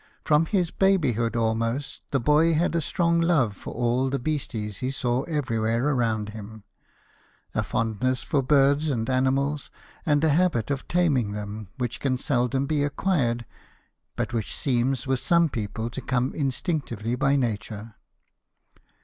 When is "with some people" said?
15.05-15.87